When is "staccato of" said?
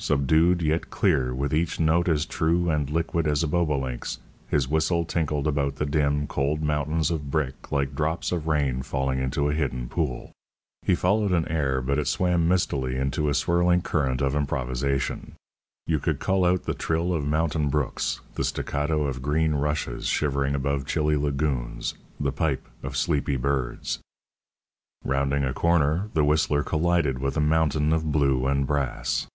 18.44-19.20